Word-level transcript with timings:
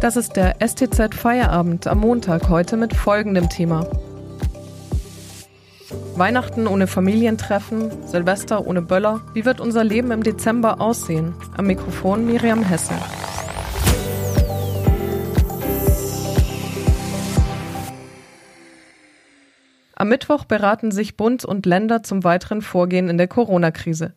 Das 0.00 0.14
ist 0.14 0.36
der 0.36 0.54
STZ 0.64 1.12
Feierabend 1.12 1.88
am 1.88 1.98
Montag 1.98 2.48
heute 2.48 2.76
mit 2.76 2.94
folgendem 2.94 3.48
Thema. 3.48 3.84
Weihnachten 6.14 6.68
ohne 6.68 6.86
Familientreffen, 6.86 8.06
Silvester 8.06 8.64
ohne 8.64 8.80
Böller. 8.80 9.22
Wie 9.34 9.44
wird 9.44 9.60
unser 9.60 9.82
Leben 9.82 10.12
im 10.12 10.22
Dezember 10.22 10.80
aussehen? 10.80 11.34
Am 11.56 11.66
Mikrofon 11.66 12.26
Miriam 12.26 12.62
Hesse. 12.62 12.94
Am 19.96 20.08
Mittwoch 20.08 20.44
beraten 20.44 20.92
sich 20.92 21.16
Bund 21.16 21.44
und 21.44 21.66
Länder 21.66 22.04
zum 22.04 22.22
weiteren 22.22 22.62
Vorgehen 22.62 23.08
in 23.08 23.18
der 23.18 23.26
Corona-Krise. 23.26 24.12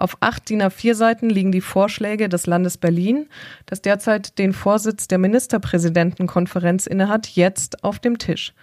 Auf 0.00 0.16
acht 0.20 0.48
DIN 0.48 0.62
A4 0.62 0.94
Seiten 0.94 1.28
liegen 1.28 1.52
die 1.52 1.60
Vorschläge 1.60 2.30
des 2.30 2.46
Landes 2.46 2.78
Berlin, 2.78 3.28
das 3.66 3.82
derzeit 3.82 4.38
den 4.38 4.54
Vorsitz 4.54 5.08
der 5.08 5.18
Ministerpräsidentenkonferenz 5.18 6.86
innehat, 6.86 7.28
jetzt 7.28 7.84
auf 7.84 7.98
dem 7.98 8.16
Tisch. 8.16 8.54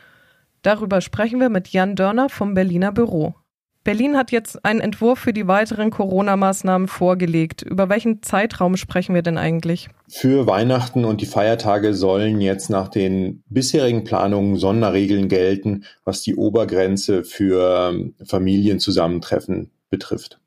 Darüber 0.63 0.99
sprechen 0.99 1.39
wir 1.39 1.49
mit 1.49 1.67
Jan 1.67 1.95
Dörner 1.95 2.29
vom 2.29 2.55
Berliner 2.55 2.91
Büro. 2.91 3.35
Berlin 3.83 4.17
hat 4.17 4.31
jetzt 4.31 4.65
einen 4.65 4.79
Entwurf 4.79 5.19
für 5.19 5.31
die 5.31 5.47
weiteren 5.47 5.91
Corona-Maßnahmen 5.91 6.87
vorgelegt. 6.87 7.61
Über 7.61 7.87
welchen 7.87 8.23
Zeitraum 8.23 8.75
sprechen 8.75 9.13
wir 9.13 9.21
denn 9.21 9.37
eigentlich? 9.37 9.89
Für 10.09 10.47
Weihnachten 10.47 11.05
und 11.05 11.21
die 11.21 11.27
Feiertage 11.27 11.93
sollen 11.93 12.41
jetzt 12.41 12.71
nach 12.71 12.87
den 12.87 13.43
bisherigen 13.47 14.03
Planungen 14.03 14.57
Sonderregeln 14.57 15.29
gelten, 15.29 15.85
was 16.03 16.23
die 16.23 16.35
Obergrenze 16.35 17.23
für 17.23 17.91
ähm, 17.91 18.15
Familienzusammentreffen 18.25 19.69
betrifft. 19.91 20.39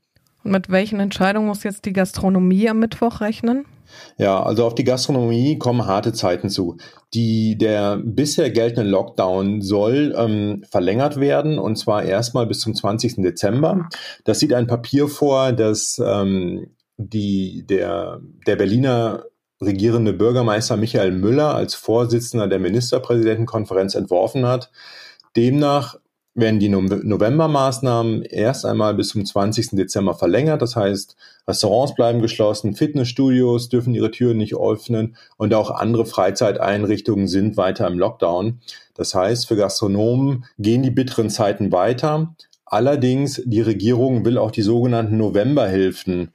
Und 0.44 0.52
mit 0.52 0.70
welchen 0.70 1.00
Entscheidungen 1.00 1.48
muss 1.48 1.64
jetzt 1.64 1.84
die 1.84 1.92
Gastronomie 1.92 2.68
am 2.68 2.78
Mittwoch 2.78 3.20
rechnen? 3.20 3.66
Ja, 4.16 4.42
also 4.42 4.66
auf 4.66 4.74
die 4.74 4.84
Gastronomie 4.84 5.58
kommen 5.58 5.86
harte 5.86 6.12
Zeiten 6.12 6.48
zu. 6.48 6.76
Die, 7.12 7.58
der 7.58 7.96
bisher 7.96 8.50
geltende 8.50 8.88
Lockdown 8.88 9.62
soll 9.62 10.14
ähm, 10.16 10.64
verlängert 10.70 11.18
werden 11.18 11.58
und 11.58 11.76
zwar 11.76 12.04
erstmal 12.04 12.46
bis 12.46 12.60
zum 12.60 12.74
20. 12.74 13.16
Dezember. 13.16 13.88
Das 14.24 14.38
sieht 14.38 14.52
ein 14.52 14.66
Papier 14.66 15.08
vor, 15.08 15.52
das 15.52 16.00
ähm, 16.04 16.68
die, 16.96 17.64
der, 17.66 18.20
der 18.46 18.56
Berliner 18.56 19.24
regierende 19.62 20.12
Bürgermeister 20.12 20.76
Michael 20.76 21.12
Müller 21.12 21.54
als 21.54 21.74
Vorsitzender 21.74 22.48
der 22.48 22.58
Ministerpräsidentenkonferenz 22.58 23.94
entworfen 23.94 24.46
hat. 24.46 24.70
Demnach 25.36 25.96
werden 26.34 26.60
die 26.60 26.68
Novembermaßnahmen 26.68 28.22
erst 28.22 28.64
einmal 28.64 28.94
bis 28.94 29.08
zum 29.08 29.24
20. 29.24 29.70
Dezember 29.70 30.14
verlängert. 30.14 30.62
Das 30.62 30.76
heißt, 30.76 31.16
Restaurants 31.48 31.94
bleiben 31.94 32.22
geschlossen, 32.22 32.76
Fitnessstudios 32.76 33.68
dürfen 33.68 33.94
ihre 33.94 34.12
Türen 34.12 34.38
nicht 34.38 34.54
öffnen 34.54 35.16
und 35.36 35.52
auch 35.54 35.70
andere 35.70 36.06
Freizeiteinrichtungen 36.06 37.26
sind 37.26 37.56
weiter 37.56 37.86
im 37.88 37.98
Lockdown. 37.98 38.60
Das 38.94 39.14
heißt, 39.14 39.48
für 39.48 39.56
Gastronomen 39.56 40.44
gehen 40.58 40.82
die 40.82 40.90
bitteren 40.90 41.30
Zeiten 41.30 41.72
weiter. 41.72 42.34
Allerdings, 42.64 43.42
die 43.44 43.62
Regierung 43.62 44.24
will 44.24 44.38
auch 44.38 44.52
die 44.52 44.62
sogenannten 44.62 45.16
Novemberhilfen 45.16 46.32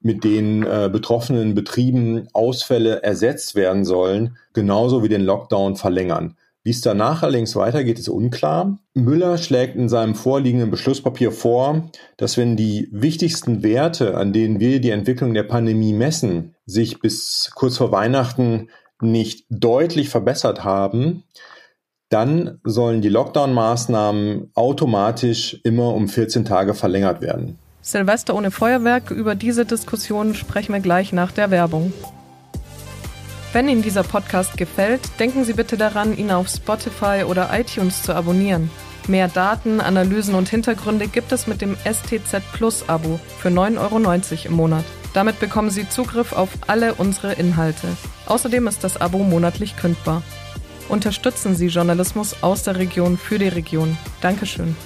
mit 0.00 0.22
den 0.22 0.62
äh, 0.62 0.90
betroffenen 0.92 1.54
Betrieben 1.54 2.28
Ausfälle 2.34 3.02
ersetzt 3.02 3.54
werden 3.54 3.86
sollen, 3.86 4.36
genauso 4.52 5.02
wie 5.02 5.08
den 5.08 5.22
Lockdown 5.22 5.76
verlängern. 5.76 6.36
Wie 6.66 6.70
es 6.70 6.80
danach 6.80 7.22
allerdings 7.22 7.54
weitergeht, 7.54 8.00
ist 8.00 8.08
unklar. 8.08 8.80
Müller 8.92 9.38
schlägt 9.38 9.76
in 9.76 9.88
seinem 9.88 10.16
vorliegenden 10.16 10.68
Beschlusspapier 10.68 11.30
vor, 11.30 11.92
dass 12.16 12.36
wenn 12.36 12.56
die 12.56 12.88
wichtigsten 12.90 13.62
Werte, 13.62 14.16
an 14.16 14.32
denen 14.32 14.58
wir 14.58 14.80
die 14.80 14.90
Entwicklung 14.90 15.32
der 15.32 15.44
Pandemie 15.44 15.92
messen, 15.92 16.56
sich 16.66 16.98
bis 16.98 17.52
kurz 17.54 17.76
vor 17.76 17.92
Weihnachten 17.92 18.68
nicht 19.00 19.46
deutlich 19.48 20.08
verbessert 20.08 20.64
haben, 20.64 21.22
dann 22.08 22.58
sollen 22.64 23.00
die 23.00 23.10
Lockdown-Maßnahmen 23.10 24.50
automatisch 24.54 25.60
immer 25.62 25.94
um 25.94 26.08
14 26.08 26.44
Tage 26.44 26.74
verlängert 26.74 27.20
werden. 27.20 27.60
Silvester 27.80 28.34
ohne 28.34 28.50
Feuerwerk, 28.50 29.12
über 29.12 29.36
diese 29.36 29.66
Diskussion 29.66 30.34
sprechen 30.34 30.72
wir 30.72 30.80
gleich 30.80 31.12
nach 31.12 31.30
der 31.30 31.52
Werbung. 31.52 31.92
Wenn 33.52 33.68
Ihnen 33.68 33.82
dieser 33.82 34.02
Podcast 34.02 34.56
gefällt, 34.56 35.00
denken 35.18 35.44
Sie 35.44 35.54
bitte 35.54 35.76
daran, 35.76 36.16
ihn 36.16 36.30
auf 36.30 36.48
Spotify 36.48 37.24
oder 37.26 37.50
iTunes 37.52 38.02
zu 38.02 38.14
abonnieren. 38.14 38.70
Mehr 39.08 39.28
Daten, 39.28 39.80
Analysen 39.80 40.34
und 40.34 40.48
Hintergründe 40.48 41.06
gibt 41.06 41.30
es 41.30 41.46
mit 41.46 41.60
dem 41.60 41.76
STZ 41.76 42.42
Plus 42.52 42.88
Abo 42.88 43.20
für 43.38 43.48
9,90 43.48 43.78
Euro 43.78 44.48
im 44.48 44.52
Monat. 44.52 44.84
Damit 45.14 45.38
bekommen 45.38 45.70
Sie 45.70 45.88
Zugriff 45.88 46.32
auf 46.32 46.50
alle 46.66 46.94
unsere 46.94 47.32
Inhalte. 47.32 47.86
Außerdem 48.26 48.66
ist 48.66 48.84
das 48.84 49.00
Abo 49.00 49.18
monatlich 49.18 49.76
kündbar. 49.76 50.22
Unterstützen 50.88 51.54
Sie 51.54 51.68
Journalismus 51.68 52.42
aus 52.42 52.64
der 52.64 52.76
Region 52.76 53.16
für 53.16 53.38
die 53.38 53.48
Region. 53.48 53.96
Dankeschön. 54.20 54.76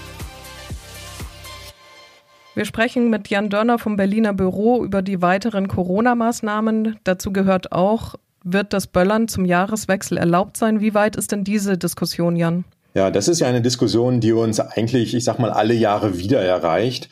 Wir 2.54 2.64
sprechen 2.64 3.10
mit 3.10 3.28
Jan 3.28 3.48
Dörner 3.48 3.78
vom 3.78 3.96
Berliner 3.96 4.34
Büro 4.34 4.84
über 4.84 5.02
die 5.02 5.22
weiteren 5.22 5.66
Corona-Maßnahmen. 5.66 6.98
Dazu 7.04 7.32
gehört 7.32 7.72
auch 7.72 8.16
wird 8.44 8.72
das 8.72 8.86
Böllern 8.86 9.28
zum 9.28 9.44
Jahreswechsel 9.44 10.18
erlaubt 10.18 10.56
sein? 10.56 10.80
Wie 10.80 10.94
weit 10.94 11.16
ist 11.16 11.32
denn 11.32 11.44
diese 11.44 11.78
Diskussion, 11.78 12.36
Jan? 12.36 12.64
Ja, 12.94 13.10
das 13.10 13.28
ist 13.28 13.40
ja 13.40 13.46
eine 13.46 13.62
Diskussion, 13.62 14.20
die 14.20 14.32
uns 14.32 14.58
eigentlich, 14.58 15.14
ich 15.14 15.24
sag 15.24 15.38
mal, 15.38 15.50
alle 15.50 15.74
Jahre 15.74 16.18
wieder 16.18 16.40
erreicht. 16.40 17.08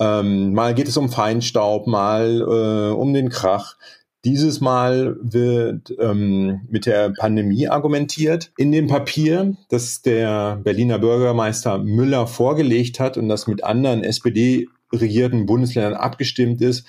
Ähm, 0.00 0.54
mal 0.54 0.74
geht 0.74 0.88
es 0.88 0.96
um 0.96 1.10
Feinstaub, 1.10 1.86
mal 1.86 2.40
äh, 2.40 2.92
um 2.92 3.12
den 3.12 3.28
Krach. 3.28 3.76
Dieses 4.24 4.60
Mal 4.60 5.16
wird 5.22 5.94
ähm, 5.98 6.60
mit 6.68 6.84
der 6.84 7.10
Pandemie 7.10 7.68
argumentiert. 7.68 8.52
In 8.58 8.70
dem 8.72 8.86
Papier, 8.86 9.54
das 9.70 10.02
der 10.02 10.60
Berliner 10.62 10.98
Bürgermeister 10.98 11.78
Müller 11.78 12.26
vorgelegt 12.26 13.00
hat 13.00 13.16
und 13.16 13.28
das 13.28 13.46
mit 13.46 13.64
anderen 13.64 14.04
SPD-regierten 14.04 15.46
Bundesländern 15.46 15.94
abgestimmt 15.94 16.60
ist, 16.60 16.86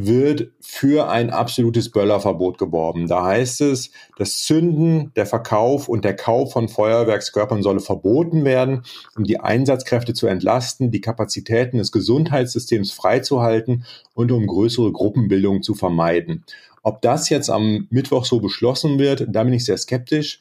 wird 0.00 0.52
für 0.60 1.10
ein 1.10 1.30
absolutes 1.30 1.90
Böllerverbot 1.90 2.56
geworben. 2.56 3.08
Da 3.08 3.24
heißt 3.24 3.62
es, 3.62 3.90
das 4.16 4.44
Zünden, 4.44 5.12
der 5.16 5.26
Verkauf 5.26 5.88
und 5.88 6.04
der 6.04 6.14
Kauf 6.14 6.52
von 6.52 6.68
Feuerwerkskörpern 6.68 7.64
solle 7.64 7.80
verboten 7.80 8.44
werden, 8.44 8.82
um 9.16 9.24
die 9.24 9.40
Einsatzkräfte 9.40 10.14
zu 10.14 10.28
entlasten, 10.28 10.92
die 10.92 11.00
Kapazitäten 11.00 11.78
des 11.78 11.90
Gesundheitssystems 11.90 12.92
freizuhalten 12.92 13.84
und 14.14 14.30
um 14.30 14.46
größere 14.46 14.92
Gruppenbildungen 14.92 15.64
zu 15.64 15.74
vermeiden. 15.74 16.44
Ob 16.84 17.02
das 17.02 17.28
jetzt 17.28 17.50
am 17.50 17.88
Mittwoch 17.90 18.24
so 18.24 18.38
beschlossen 18.38 19.00
wird, 19.00 19.26
da 19.28 19.42
bin 19.42 19.52
ich 19.52 19.64
sehr 19.64 19.78
skeptisch, 19.78 20.38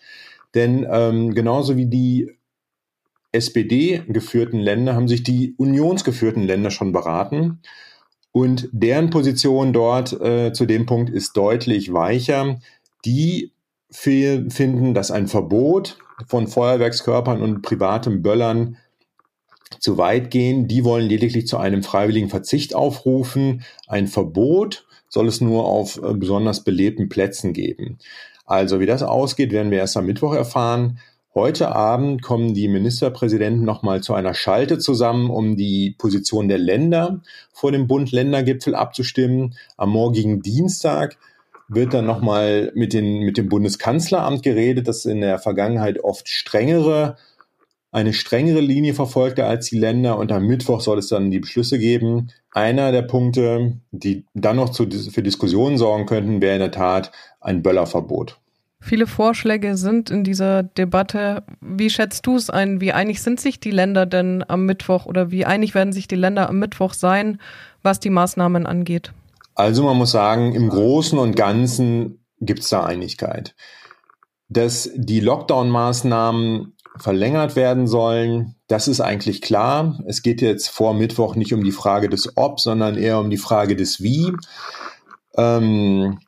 denn 0.54 0.86
ähm, 0.88 1.34
genauso 1.34 1.78
wie 1.78 1.88
die 1.88 2.32
SPD 3.32 4.04
geführten 4.08 4.60
Länder 4.60 4.94
haben 4.94 5.08
sich 5.08 5.24
die 5.24 5.56
unionsgeführten 5.58 6.44
Länder 6.44 6.70
schon 6.70 6.92
beraten. 6.92 7.60
Und 8.38 8.70
deren 8.72 9.10
Position 9.10 9.74
dort 9.74 10.14
äh, 10.22 10.54
zu 10.54 10.68
dem 10.68 10.86
Punkt 10.86 11.10
ist 11.10 11.36
deutlich 11.36 11.92
weicher. 11.92 12.60
Die 13.04 13.52
finden, 13.90 14.94
dass 14.94 15.10
ein 15.10 15.26
Verbot 15.26 15.98
von 16.28 16.46
Feuerwerkskörpern 16.46 17.42
und 17.42 17.64
privatem 17.64 18.22
Böllern 18.22 18.78
zu 19.80 19.98
weit 19.98 20.30
gehen. 20.30 20.68
Die 20.68 20.84
wollen 20.84 21.10
lediglich 21.10 21.48
zu 21.48 21.58
einem 21.58 21.82
freiwilligen 21.82 22.30
Verzicht 22.30 22.76
aufrufen. 22.76 23.64
Ein 23.88 24.06
Verbot 24.06 24.86
soll 25.10 25.28
es 25.28 25.42
nur 25.42 25.66
auf 25.66 25.98
äh, 25.98 26.14
besonders 26.14 26.64
belebten 26.64 27.10
Plätzen 27.10 27.54
geben. 27.54 27.98
Also 28.46 28.80
wie 28.80 28.86
das 28.86 29.02
ausgeht, 29.02 29.52
werden 29.52 29.72
wir 29.72 29.80
erst 29.80 29.98
am 29.98 30.06
Mittwoch 30.06 30.36
erfahren. 30.36 31.00
Heute 31.38 31.76
Abend 31.76 32.24
kommen 32.24 32.56
die 32.56 32.68
Ministerpräsidenten 32.68 33.64
nochmal 33.64 34.02
zu 34.02 34.16
einer 34.16 34.34
Schalte 34.34 34.80
zusammen, 34.80 35.30
um 35.30 35.56
die 35.56 35.94
Position 35.96 36.48
der 36.48 36.58
Länder 36.58 37.22
vor 37.54 37.72
dem 37.72 37.86
Bund-Länder-Gipfel 37.86 38.74
abzustimmen. 38.74 39.54
Am 39.78 39.92
morgigen 39.92 40.42
Dienstag 40.42 41.20
wird 41.68 41.94
dann 41.94 42.08
nochmal 42.08 42.72
mit, 42.74 42.96
mit 42.96 43.38
dem 43.38 43.50
Bundeskanzleramt 43.50 44.42
geredet, 44.42 44.88
das 44.88 45.06
in 45.06 45.22
der 45.22 45.38
Vergangenheit 45.38 46.04
oft 46.04 46.28
strengere, 46.28 47.18
eine 47.92 48.14
strengere 48.14 48.62
Linie 48.62 48.96
verfolgte 48.96 49.46
als 49.46 49.68
die 49.70 49.78
Länder. 49.78 50.18
Und 50.18 50.32
am 50.32 50.48
Mittwoch 50.48 50.82
soll 50.82 50.98
es 50.98 51.10
dann 51.10 51.30
die 51.30 51.40
Beschlüsse 51.40 51.78
geben. 51.78 52.32
Einer 52.50 52.92
der 52.92 53.04
Punkte, 53.04 53.78
die 53.92 54.26
dann 54.34 54.56
noch 54.56 54.72
zu, 54.72 54.90
für 54.90 55.22
Diskussionen 55.22 55.78
sorgen 55.78 56.08
könnten, 56.08 56.42
wäre 56.42 56.56
in 56.56 56.62
der 56.62 56.72
Tat 56.72 57.12
ein 57.40 57.62
Böllerverbot. 57.62 58.40
Viele 58.80 59.08
Vorschläge 59.08 59.76
sind 59.76 60.12
in 60.12 60.24
dieser 60.24 60.64
Debatte. 60.64 61.44
Wie 61.62 61.90
schätzt 61.90 62.26
du 62.28 62.36
es 62.36 62.50
ein? 62.50 62.80
Wie 62.80 62.94
einig 62.94 63.22
sind 63.22 63.40
sich 63.40 63.60
die 63.60 63.72
Länder 63.72 64.06
denn 64.06 64.44
am 64.48 64.66
Mittwoch 64.66 65.06
oder 65.06 65.32
wie 65.32 65.46
einig 65.46 65.74
werden 65.74 65.94
sich 65.94 66.08
die 66.08 66.16
Länder 66.16 66.48
am 66.48 66.60
Mittwoch 66.60 66.94
sein, 66.94 67.42
was 67.82 68.00
die 68.00 68.12
Maßnahmen 68.12 68.66
angeht? 68.68 69.14
Also 69.56 69.84
man 69.84 69.98
muss 69.98 70.12
sagen, 70.12 70.54
im 70.54 70.70
Großen 70.70 71.18
und 71.18 71.36
Ganzen 71.36 72.24
gibt 72.40 72.60
es 72.60 72.70
da 72.70 72.86
Einigkeit. 72.86 73.56
Dass 74.48 74.90
die 74.96 75.20
Lockdown-Maßnahmen 75.20 76.74
verlängert 76.98 77.56
werden 77.56 77.88
sollen, 77.88 78.56
das 78.68 78.88
ist 78.88 79.02
eigentlich 79.02 79.42
klar. 79.42 80.00
Es 80.06 80.22
geht 80.22 80.42
jetzt 80.42 80.70
vor 80.70 80.94
Mittwoch 80.94 81.36
nicht 81.36 81.54
um 81.54 81.64
die 81.64 81.72
Frage 81.72 82.10
des 82.10 82.38
Ob, 82.38 82.60
sondern 82.60 82.96
eher 82.96 83.20
um 83.20 83.32
die 83.32 83.38
Frage 83.38 83.76
des 83.76 84.02
Wie. 84.02 84.32
Ähm, 85.36 86.20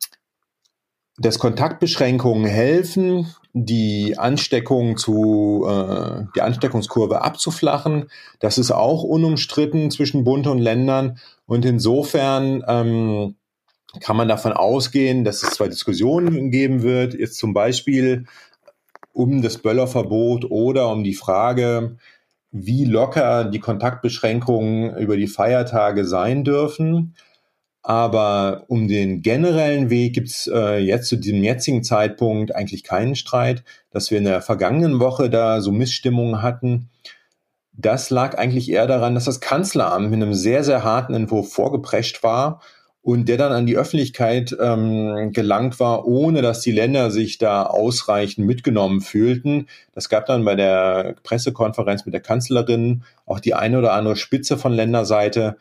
dass 1.20 1.38
Kontaktbeschränkungen 1.38 2.46
helfen, 2.46 3.26
die 3.52 4.16
Ansteckung 4.16 4.96
zu, 4.96 5.66
äh, 5.68 6.24
die 6.34 6.40
Ansteckungskurve 6.40 7.20
abzuflachen. 7.20 8.06
Das 8.38 8.56
ist 8.56 8.70
auch 8.70 9.02
unumstritten 9.02 9.90
zwischen 9.90 10.24
Bund 10.24 10.46
und 10.46 10.58
Ländern. 10.58 11.18
Und 11.44 11.66
insofern 11.66 12.64
ähm, 12.66 13.34
kann 14.00 14.16
man 14.16 14.28
davon 14.28 14.52
ausgehen, 14.52 15.24
dass 15.24 15.42
es 15.42 15.50
zwei 15.50 15.68
Diskussionen 15.68 16.50
geben 16.50 16.82
wird, 16.82 17.12
jetzt 17.12 17.36
zum 17.36 17.52
Beispiel 17.52 18.24
um 19.12 19.42
das 19.42 19.58
Böllerverbot 19.58 20.46
oder 20.50 20.88
um 20.90 21.04
die 21.04 21.14
Frage, 21.14 21.98
wie 22.50 22.86
locker 22.86 23.44
die 23.44 23.60
Kontaktbeschränkungen 23.60 24.96
über 24.96 25.18
die 25.18 25.26
Feiertage 25.26 26.06
sein 26.06 26.44
dürfen. 26.44 27.14
Aber 27.82 28.64
um 28.68 28.88
den 28.88 29.22
generellen 29.22 29.88
Weg 29.88 30.14
gibt's 30.14 30.46
äh, 30.52 30.78
jetzt 30.78 31.08
zu 31.08 31.16
diesem 31.16 31.42
jetzigen 31.42 31.82
Zeitpunkt 31.82 32.54
eigentlich 32.54 32.84
keinen 32.84 33.14
Streit, 33.14 33.64
dass 33.90 34.10
wir 34.10 34.18
in 34.18 34.24
der 34.24 34.42
vergangenen 34.42 35.00
Woche 35.00 35.30
da 35.30 35.60
so 35.60 35.72
Missstimmungen 35.72 36.42
hatten. 36.42 36.90
Das 37.72 38.10
lag 38.10 38.36
eigentlich 38.36 38.70
eher 38.70 38.86
daran, 38.86 39.14
dass 39.14 39.24
das 39.24 39.40
Kanzleramt 39.40 40.10
mit 40.10 40.22
einem 40.22 40.34
sehr, 40.34 40.62
sehr 40.64 40.84
harten 40.84 41.14
Entwurf 41.14 41.52
vorgeprescht 41.52 42.22
war 42.22 42.60
und 43.02 43.28
der 43.30 43.38
dann 43.38 43.52
an 43.52 43.64
die 43.64 43.78
Öffentlichkeit 43.78 44.54
ähm, 44.60 45.32
gelangt 45.32 45.80
war, 45.80 46.06
ohne 46.06 46.42
dass 46.42 46.60
die 46.60 46.72
Länder 46.72 47.10
sich 47.10 47.38
da 47.38 47.62
ausreichend 47.62 48.46
mitgenommen 48.46 49.00
fühlten. 49.00 49.68
Das 49.94 50.10
gab 50.10 50.26
dann 50.26 50.44
bei 50.44 50.54
der 50.54 51.16
Pressekonferenz 51.22 52.04
mit 52.04 52.12
der 52.12 52.20
Kanzlerin 52.20 53.04
auch 53.24 53.40
die 53.40 53.54
eine 53.54 53.78
oder 53.78 53.94
andere 53.94 54.16
Spitze 54.16 54.58
von 54.58 54.72
Länderseite. 54.72 55.56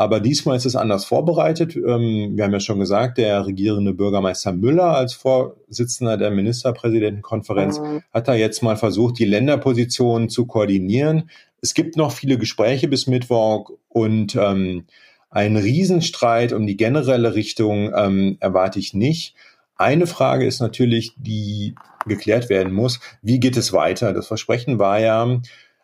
Aber 0.00 0.18
diesmal 0.18 0.56
ist 0.56 0.64
es 0.64 0.76
anders 0.76 1.04
vorbereitet. 1.04 1.76
Ähm, 1.76 2.32
wir 2.34 2.44
haben 2.44 2.54
ja 2.54 2.60
schon 2.60 2.80
gesagt, 2.80 3.18
der 3.18 3.44
regierende 3.44 3.92
Bürgermeister 3.92 4.50
Müller 4.50 4.96
als 4.96 5.12
Vorsitzender 5.12 6.16
der 6.16 6.30
Ministerpräsidentenkonferenz 6.30 7.82
hat 8.10 8.26
da 8.26 8.32
jetzt 8.34 8.62
mal 8.62 8.78
versucht, 8.78 9.18
die 9.18 9.26
Länderpositionen 9.26 10.30
zu 10.30 10.46
koordinieren. 10.46 11.28
Es 11.60 11.74
gibt 11.74 11.98
noch 11.98 12.12
viele 12.12 12.38
Gespräche 12.38 12.88
bis 12.88 13.08
Mittwoch 13.08 13.72
und 13.90 14.36
ähm, 14.36 14.86
einen 15.28 15.58
Riesenstreit 15.58 16.54
um 16.54 16.66
die 16.66 16.78
generelle 16.78 17.34
Richtung 17.34 17.92
ähm, 17.94 18.38
erwarte 18.40 18.78
ich 18.78 18.94
nicht. 18.94 19.34
Eine 19.76 20.06
Frage 20.06 20.46
ist 20.46 20.60
natürlich, 20.60 21.12
die 21.18 21.74
geklärt 22.06 22.48
werden 22.48 22.72
muss. 22.72 23.00
Wie 23.20 23.38
geht 23.38 23.58
es 23.58 23.74
weiter? 23.74 24.14
Das 24.14 24.28
Versprechen 24.28 24.78
war 24.78 24.98
ja, 24.98 25.40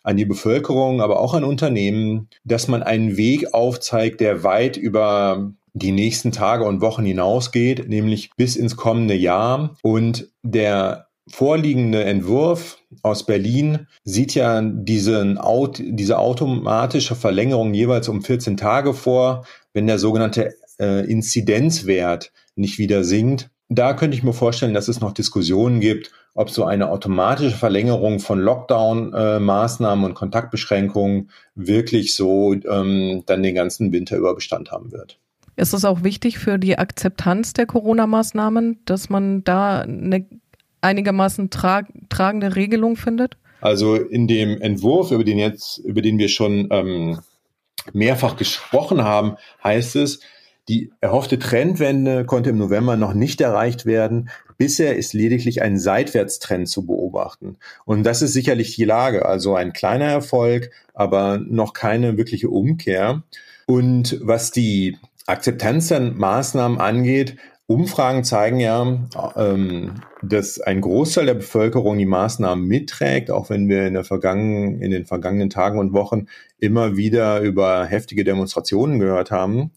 an 0.06 0.17
die 0.17 0.25
Bevölkerung, 0.25 1.00
aber 1.00 1.19
auch 1.19 1.35
an 1.35 1.43
Unternehmen, 1.43 2.29
dass 2.44 2.69
man 2.69 2.85
einen 2.85 3.17
Weg 3.17 3.53
aufzeigt, 3.55 4.20
der 4.20 4.44
weit 4.44 4.76
über 4.76 5.53
die 5.75 5.91
nächsten 5.91 6.31
Tage 6.31 6.62
und 6.62 6.81
Wochen 6.81 7.05
hinausgeht, 7.05 7.88
nämlich 7.88 8.31
bis 8.37 8.55
ins 8.55 8.76
kommende 8.76 9.14
Jahr. 9.14 9.76
Und 9.82 10.29
der 10.44 11.08
vorliegende 11.29 12.05
Entwurf 12.05 12.79
aus 13.03 13.26
Berlin 13.26 13.88
sieht 14.05 14.37
ja 14.37 14.62
diesen, 14.62 15.41
diese 15.81 16.19
automatische 16.20 17.17
Verlängerung 17.17 17.75
jeweils 17.75 18.09
um 18.09 18.23
14 18.23 18.56
Tage 18.56 18.94
vor, 18.94 19.44
wenn 19.75 19.88
der 19.88 19.99
sogenannte 19.99 20.55
äh, 20.79 21.05
Inzidenzwert 21.11 22.32
nicht 22.55 22.79
wieder 22.79 23.02
sinkt. 23.02 23.50
Da 23.69 23.94
könnte 23.94 24.17
ich 24.17 24.23
mir 24.23 24.32
vorstellen, 24.32 24.73
dass 24.73 24.87
es 24.87 25.00
noch 25.00 25.12
Diskussionen 25.12 25.81
gibt, 25.81 26.12
ob 26.37 26.50
so 26.50 26.65
eine 26.65 26.91
automatische 26.91 27.56
Verlängerung 27.56 28.21
von 28.21 28.38
Lockdown-Maßnahmen 28.38 30.05
und 30.05 30.15
Kontaktbeschränkungen 30.15 31.31
wirklich 31.55 32.15
so 32.15 32.55
ähm, 32.55 33.23
dann 33.27 33.43
den 33.43 33.55
ganzen 33.55 33.91
Winter 33.91 34.17
über 34.17 34.35
Bestand 34.35 34.71
haben 34.71 34.93
wird. 34.93 35.19
Ist 35.56 35.73
es 35.73 35.87
auch 35.87 36.05
wichtig 36.05 36.38
für 36.38 36.59
die 36.59 36.79
Akzeptanz 36.79 37.55
der 37.55 37.65
Corona-Maßnahmen, 37.65 38.81
dass 38.85 39.09
man 39.09 39.43
da 39.44 39.81
eine 39.81 40.27
einigermaßen 40.83 41.49
tra 41.49 41.85
tragende 42.11 42.55
Regelung 42.55 42.97
findet? 42.97 43.38
Also 43.62 43.97
in 43.97 44.29
dem 44.29 44.61
Entwurf, 44.61 45.12
über 45.12 45.25
den 45.25 45.38
jetzt, 45.38 45.79
über 45.79 46.03
den 46.03 46.19
wir 46.19 46.29
schon 46.29 46.69
ähm, 46.71 47.19
mehrfach 47.94 48.37
gesprochen 48.37 49.03
haben, 49.03 49.37
heißt 49.65 49.97
es, 49.97 50.21
die 50.68 50.92
erhoffte 51.00 51.38
Trendwende 51.38 52.24
konnte 52.24 52.50
im 52.50 52.58
November 52.58 52.96
noch 52.96 53.14
nicht 53.14 53.40
erreicht 53.40 53.86
werden. 53.86 54.30
Bisher 54.58 54.96
ist 54.96 55.12
lediglich 55.12 55.62
ein 55.62 55.78
Seitwärtstrend 55.78 56.68
zu 56.68 56.86
beobachten. 56.86 57.56
Und 57.84 58.04
das 58.04 58.22
ist 58.22 58.32
sicherlich 58.32 58.74
die 58.74 58.84
Lage. 58.84 59.26
Also 59.26 59.54
ein 59.54 59.72
kleiner 59.72 60.06
Erfolg, 60.06 60.70
aber 60.94 61.38
noch 61.38 61.72
keine 61.72 62.16
wirkliche 62.16 62.48
Umkehr. 62.48 63.22
Und 63.66 64.18
was 64.22 64.50
die 64.50 64.98
Akzeptanz 65.26 65.88
der 65.88 66.00
Maßnahmen 66.00 66.80
angeht, 66.80 67.36
Umfragen 67.68 68.22
zeigen 68.22 68.60
ja, 68.60 69.08
ähm, 69.34 69.94
dass 70.22 70.60
ein 70.60 70.80
Großteil 70.80 71.26
der 71.26 71.34
Bevölkerung 71.34 71.98
die 71.98 72.06
Maßnahmen 72.06 72.64
mitträgt, 72.64 73.30
auch 73.32 73.50
wenn 73.50 73.68
wir 73.68 73.88
in, 73.88 73.94
der 73.94 74.04
vergangenen, 74.04 74.80
in 74.80 74.92
den 74.92 75.04
vergangenen 75.04 75.50
Tagen 75.50 75.80
und 75.80 75.92
Wochen 75.92 76.26
immer 76.60 76.96
wieder 76.96 77.40
über 77.40 77.84
heftige 77.84 78.22
Demonstrationen 78.22 79.00
gehört 79.00 79.32
haben. 79.32 79.72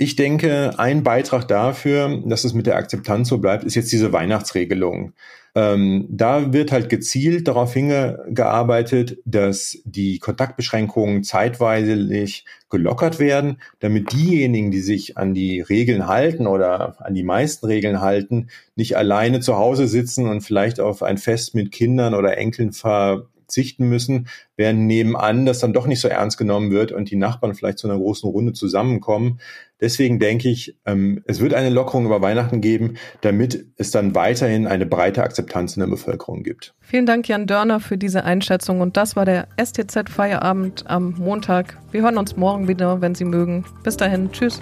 Ich 0.00 0.14
denke, 0.14 0.78
ein 0.78 1.02
Beitrag 1.02 1.48
dafür, 1.48 2.22
dass 2.24 2.44
es 2.44 2.54
mit 2.54 2.68
der 2.68 2.76
Akzeptanz 2.76 3.28
so 3.28 3.38
bleibt, 3.38 3.64
ist 3.64 3.74
jetzt 3.74 3.90
diese 3.90 4.12
Weihnachtsregelung. 4.12 5.12
Ähm, 5.56 6.06
da 6.08 6.52
wird 6.52 6.70
halt 6.70 6.88
gezielt 6.88 7.48
darauf 7.48 7.74
hingearbeitet, 7.74 9.18
dass 9.24 9.82
die 9.84 10.20
Kontaktbeschränkungen 10.20 11.24
zeitweilig 11.24 12.44
gelockert 12.70 13.18
werden, 13.18 13.60
damit 13.80 14.12
diejenigen, 14.12 14.70
die 14.70 14.82
sich 14.82 15.18
an 15.18 15.34
die 15.34 15.62
Regeln 15.62 16.06
halten 16.06 16.46
oder 16.46 17.04
an 17.04 17.14
die 17.14 17.24
meisten 17.24 17.66
Regeln 17.66 18.00
halten, 18.00 18.50
nicht 18.76 18.96
alleine 18.96 19.40
zu 19.40 19.56
Hause 19.56 19.88
sitzen 19.88 20.28
und 20.28 20.42
vielleicht 20.42 20.78
auf 20.78 21.02
ein 21.02 21.18
Fest 21.18 21.56
mit 21.56 21.72
Kindern 21.72 22.14
oder 22.14 22.38
Enkeln 22.38 22.70
ver 22.70 23.26
verzichten 23.48 23.88
müssen, 23.88 24.28
während 24.56 24.80
nebenan 24.80 25.46
das 25.46 25.58
dann 25.58 25.72
doch 25.72 25.86
nicht 25.86 26.00
so 26.00 26.08
ernst 26.08 26.36
genommen 26.36 26.70
wird 26.70 26.92
und 26.92 27.10
die 27.10 27.16
Nachbarn 27.16 27.54
vielleicht 27.54 27.78
zu 27.78 27.88
einer 27.88 27.96
großen 27.96 28.28
Runde 28.28 28.52
zusammenkommen. 28.52 29.40
Deswegen 29.80 30.18
denke 30.18 30.48
ich, 30.48 30.76
ähm, 30.86 31.22
es 31.26 31.40
wird 31.40 31.54
eine 31.54 31.70
Lockerung 31.70 32.06
über 32.06 32.20
Weihnachten 32.20 32.60
geben, 32.60 32.94
damit 33.20 33.66
es 33.76 33.90
dann 33.90 34.14
weiterhin 34.14 34.66
eine 34.66 34.86
breite 34.86 35.22
Akzeptanz 35.22 35.76
in 35.76 35.80
der 35.80 35.88
Bevölkerung 35.88 36.42
gibt. 36.42 36.74
Vielen 36.80 37.06
Dank, 37.06 37.28
Jan 37.28 37.46
Dörner, 37.46 37.80
für 37.80 37.96
diese 37.96 38.24
Einschätzung. 38.24 38.80
Und 38.80 38.96
das 38.96 39.14
war 39.16 39.24
der 39.24 39.48
STZ 39.62 40.08
Feierabend 40.08 40.84
am 40.86 41.14
Montag. 41.18 41.78
Wir 41.92 42.02
hören 42.02 42.18
uns 42.18 42.36
morgen 42.36 42.68
wieder, 42.68 43.00
wenn 43.00 43.14
Sie 43.14 43.24
mögen. 43.24 43.64
Bis 43.84 43.96
dahin, 43.96 44.32
tschüss. 44.32 44.60